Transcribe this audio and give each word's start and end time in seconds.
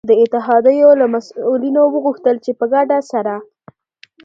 د 0.09 0.11
اتحادیو 0.23 0.89
له 1.01 1.05
مسؤلینو 1.13 1.81
وغوښتل 1.93 2.35
چي 2.45 2.51
په 2.59 2.65
ګډه 2.73 2.97
سره 3.11 3.35